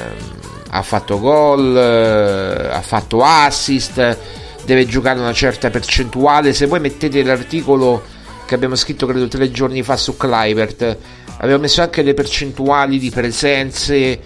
[0.70, 4.16] ha fatto gol, eh, ha fatto assist,
[4.64, 6.55] deve giocare una certa percentuale.
[6.55, 8.03] Se voi mettete l'articolo
[8.47, 10.97] che abbiamo scritto credo tre giorni fa su Clivert,
[11.41, 14.18] abbiamo messo anche le percentuali di presenze,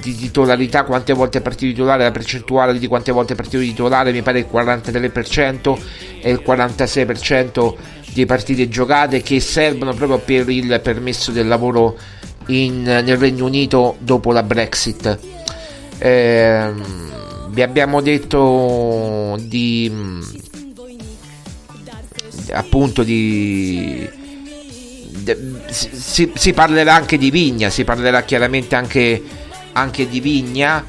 [0.00, 4.12] di titolarità, quante volte è partito titolare, la percentuale di quante volte è partito titolare
[4.12, 5.78] mi pare il 43%
[6.20, 7.74] e il 46%
[8.12, 11.96] di partite giocate che servono proprio per il permesso del lavoro
[12.46, 15.18] in, nel Regno Unito dopo la Brexit.
[15.98, 16.72] Eh,
[17.48, 19.90] vi abbiamo detto di
[22.52, 24.08] appunto di,
[25.18, 25.36] di
[25.68, 29.22] si, si, parlerà anche di Vigna, si parlerà chiaramente anche,
[29.78, 30.84] anche di Vigna.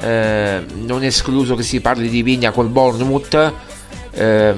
[0.00, 3.52] Eh, non escluso che si parli di Vigna col Bournemouth.
[4.12, 4.54] Eh,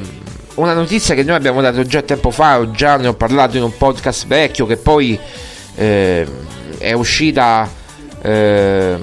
[0.55, 3.63] una notizia che noi abbiamo dato già tempo fa, o già ne ho parlato in
[3.63, 5.19] un podcast vecchio che poi
[5.77, 6.27] eh,
[6.79, 7.69] è uscita
[8.21, 8.99] eh,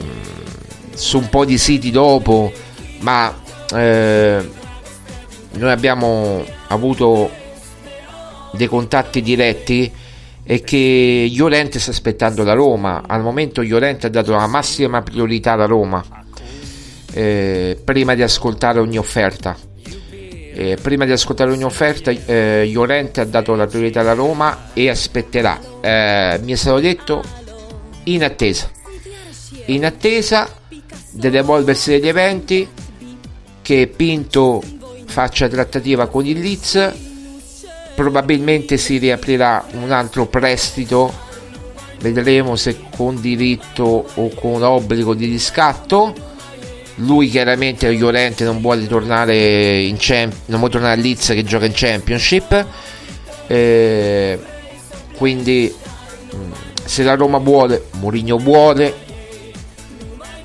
[0.94, 2.52] su un po' di siti dopo,
[3.00, 3.36] ma
[3.74, 4.50] eh,
[5.52, 7.32] noi abbiamo avuto
[8.54, 9.92] dei contatti diretti
[10.52, 13.04] e che Llorente sta aspettando la Roma.
[13.06, 16.04] Al momento Llorente ha dato la massima priorità alla Roma
[17.14, 19.56] eh, prima di ascoltare ogni offerta.
[19.84, 24.90] Eh, prima di ascoltare ogni offerta, eh, Llorente ha dato la priorità alla Roma e
[24.90, 25.60] aspetterà.
[25.82, 27.24] Eh, mi è stato detto
[28.06, 28.72] in attesa,
[29.66, 30.50] in attesa
[31.12, 32.68] dell'evolversi degli eventi,
[33.62, 34.64] che Pinto
[35.06, 37.09] faccia trattativa con il Leeds,
[38.00, 41.14] probabilmente si riaprirà un altro prestito,
[42.00, 46.16] vedremo se con diritto o con obbligo di riscatto.
[46.96, 51.66] Lui chiaramente Llorente non vuole tornare in champ- non vuole tornare a Leeds che gioca
[51.66, 52.66] in Championship.
[53.48, 54.40] Eh,
[55.18, 55.74] quindi
[56.34, 56.52] mm,
[56.86, 58.96] se la Roma vuole Mourinho vuole.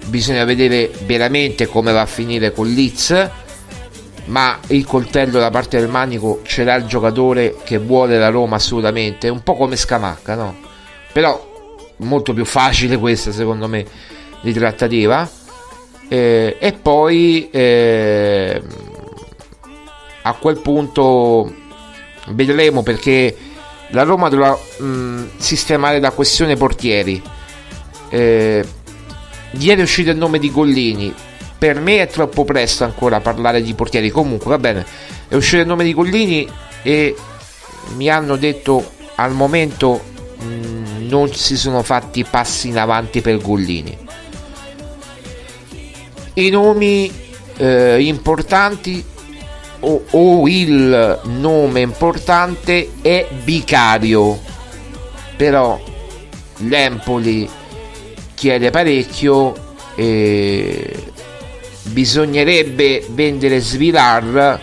[0.07, 3.31] Bisogna vedere veramente come va a finire con Leeds
[4.27, 8.57] ma il coltello da parte del manico ce l'ha il giocatore che vuole la Roma
[8.57, 9.29] assolutamente.
[9.29, 10.57] Un po' come Scamacca no?
[11.13, 11.53] però
[11.99, 13.85] molto più facile questa secondo me
[14.41, 15.29] di trattativa.
[16.09, 18.63] Eh, e poi eh,
[20.23, 21.55] a quel punto
[22.29, 23.37] vedremo perché
[23.89, 27.23] la Roma dovrà mh, sistemare la questione portieri.
[28.09, 28.65] Eh,
[29.51, 31.15] ieri è uscito il nome di Gollini
[31.65, 34.11] per me è troppo presto ancora parlare di portieri.
[34.11, 34.85] Comunque va bene.
[35.27, 36.47] È uscito il nome di Gollini
[36.83, 37.17] e
[37.97, 39.99] mi hanno detto al momento
[40.41, 44.03] mh, non si sono fatti passi in avanti per Gollini
[46.35, 47.11] i nomi
[47.57, 49.03] eh, importanti
[49.81, 54.39] o, o, il nome importante è Vicario.
[55.37, 55.81] Però
[56.59, 57.49] l'Empoli
[58.35, 59.55] chiede parecchio
[59.95, 61.13] e
[61.85, 64.61] bisognerebbe vendere Svilar.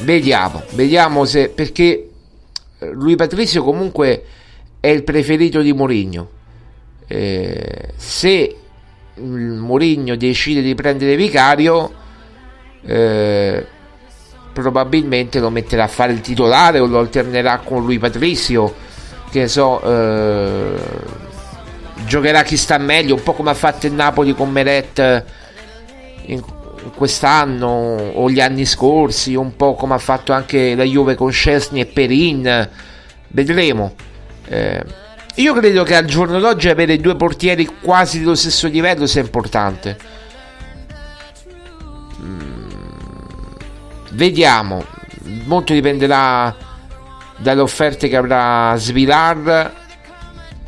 [0.00, 2.08] Vediamo vediamo se perché
[2.92, 4.24] lui Patrizio comunque
[4.80, 6.30] è il preferito di Mourinho.
[7.06, 8.56] Eh, se
[9.16, 11.92] Mourinho decide di prendere Vicario,
[12.84, 13.66] eh,
[14.52, 18.74] probabilmente lo metterà a fare il titolare o lo alternerà con lui Patrizio,
[19.30, 20.76] che so, eh,
[22.06, 25.24] giocherà chi sta meglio, un po' come ha fatto il Napoli con Meret
[26.28, 26.42] in,
[26.94, 27.66] quest'anno
[28.14, 31.86] o gli anni scorsi, un po' come ha fatto anche la Juve con Scesni e
[31.86, 32.68] Perin,
[33.28, 33.94] vedremo.
[34.46, 34.84] Eh,
[35.36, 39.96] io credo che al giorno d'oggi avere due portieri quasi dello stesso livello sia importante.
[42.20, 42.68] Mm,
[44.12, 44.84] vediamo,
[45.44, 46.54] molto dipenderà
[47.36, 49.86] dalle offerte che avrà Svilar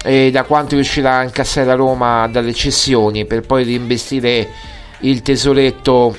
[0.03, 4.49] e da quanto riuscirà a incassare la Roma dalle cessioni per poi reinvestire
[5.01, 6.17] il tesoretto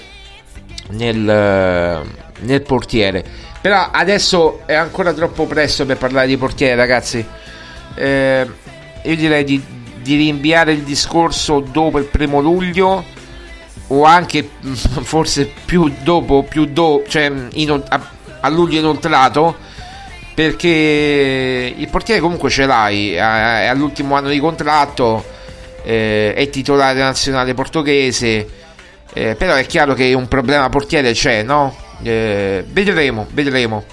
[0.90, 2.02] nel,
[2.40, 3.24] nel portiere.
[3.62, 7.26] Però adesso è ancora troppo presto per parlare di portiere, ragazzi
[7.96, 8.48] eh,
[9.04, 9.62] io direi di,
[10.02, 13.04] di, rinviare il discorso dopo il primo luglio
[13.88, 18.10] o anche forse più dopo, più dopo, cioè in, a,
[18.40, 19.58] a, luglio inoltrato
[20.34, 25.24] perché il portiere comunque ce l'hai, è all'ultimo anno di contratto,
[25.84, 28.48] eh, è titolare nazionale portoghese,
[29.14, 31.76] eh, però è chiaro che un problema portiere c'è, no?
[32.02, 33.84] Eh, vedremo, vedremo.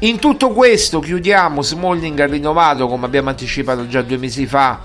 [0.00, 4.80] In tutto questo chiudiamo, Smalling ha rinnovato come abbiamo anticipato già due mesi fa,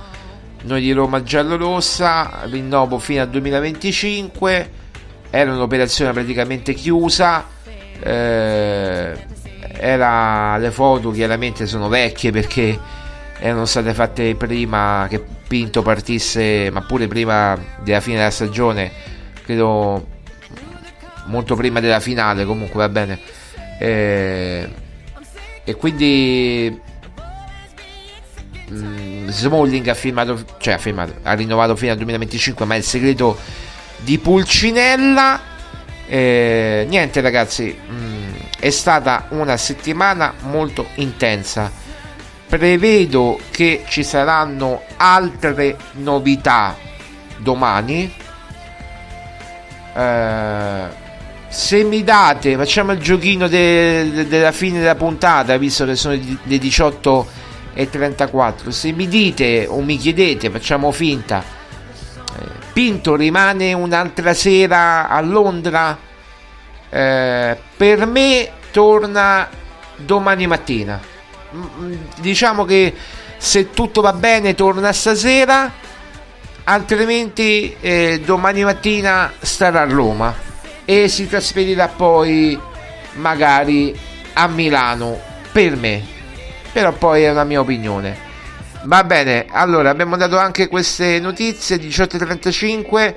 [0.64, 4.70] noi di Roma giallorossa, rinnovo fino al 2025,
[5.30, 7.48] era un'operazione praticamente chiusa,
[8.00, 9.14] eh,
[9.78, 12.78] era, le foto chiaramente sono vecchie perché
[13.40, 18.92] erano state fatte prima che Pinto partisse, ma pure prima della fine della stagione,
[19.46, 20.08] credo
[21.26, 23.20] molto prima della finale comunque va bene.
[23.80, 24.70] Eh,
[25.64, 26.80] e quindi
[28.72, 32.84] mm, Smalling ha firmato, cioè ha firmato, ha rinnovato fino al 2025, ma è il
[32.84, 33.38] segreto
[33.98, 35.54] di Pulcinella.
[36.08, 41.72] Eh, niente ragazzi, mm, è stata una settimana molto intensa.
[42.48, 46.78] Prevedo che ci saranno altre novità
[47.38, 48.24] domani.
[49.96, 51.04] Eh,
[51.48, 56.20] se mi date, facciamo il giochino de, de, della fine della puntata, visto che sono
[56.44, 57.28] le 18
[57.74, 58.72] e 34.
[58.72, 65.98] Se mi dite o mi chiedete, facciamo finta, eh, Pinto rimane un'altra sera a Londra,
[66.90, 69.48] eh, per me torna
[69.96, 71.00] domani mattina.
[71.56, 72.94] Mm, diciamo che
[73.38, 75.72] se tutto va bene torna stasera,
[76.66, 80.36] altrimenti eh, domani mattina starà a Roma
[80.86, 82.60] e si trasferirà poi
[83.14, 83.98] magari
[84.34, 85.20] a Milano
[85.52, 86.04] per me.
[86.72, 88.24] Però poi è una mia opinione.
[88.84, 93.14] Va bene, allora abbiamo dato anche queste notizie 18.35.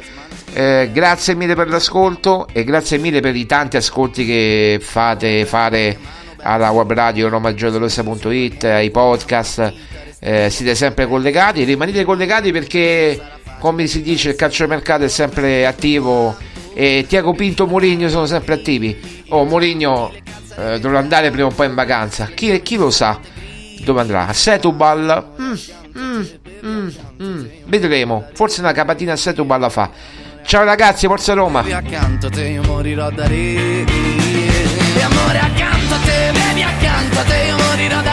[0.55, 5.99] Eh, grazie mille per l'ascolto e grazie mille per i tanti ascolti che fate fare
[6.41, 9.73] alla web radio romagiallorosa.it, ai podcast.
[10.21, 13.21] Eh, siete sempre collegati, rimanete collegati perché
[13.59, 16.37] come si dice il calciomercato è sempre attivo
[16.75, 19.25] e Tiago Pinto e Mourinho sono sempre attivi.
[19.29, 20.13] Oh, Mourinho
[20.57, 22.27] eh, dovrà andare prima o poi in vacanza.
[22.35, 23.19] Chi, chi lo sa
[23.81, 24.29] dove andrà?
[24.29, 25.33] A Setubal?
[25.41, 25.53] Mm,
[25.99, 26.25] mm,
[26.65, 26.89] mm,
[27.23, 27.47] mm.
[27.67, 28.29] Vedremo.
[28.33, 29.91] Forse una capatina a Setubal la fa.
[30.45, 31.61] Ciao ragazzi, forza Roma.
[31.61, 33.85] accanto a te io morirò da re.
[35.03, 38.08] Amore accanto a te, bevi accanto a te io morirò da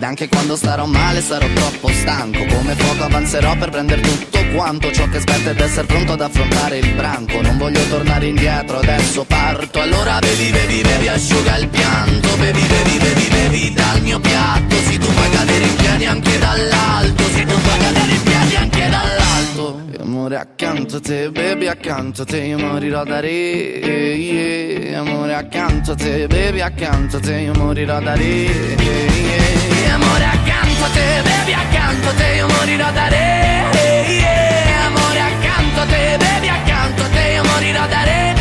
[0.00, 2.42] Ed anche quando starò male sarò troppo stanco.
[2.46, 6.78] Come fuoco avanzerò per prendere tutto quanto Ciò che aspetta ed essere pronto ad affrontare
[6.78, 7.42] il branco.
[7.42, 9.78] Non voglio tornare indietro, adesso parto.
[9.78, 12.34] Allora bevi, bevi, bevi, asciuga il pianto.
[12.38, 14.74] Bevi, bevi, bevi, bevi dal mio piatto.
[14.88, 17.22] Se tu puoi cadere in piedi anche dall'alto.
[17.34, 21.66] Se tu puoi cadere in piedi guardi anche dall'alto e Amore accanto a te, baby
[21.66, 25.00] accanto a te Io morirò da re yeah.
[25.00, 29.94] Amore accanto a te, baby accanto a te Io morirò da re yeah.
[29.94, 34.86] Amore accanto a te, baby accanto a te Io morirò da re yeah.
[34.86, 38.39] Amore accanto a te, baby accanto a te Io morirò da re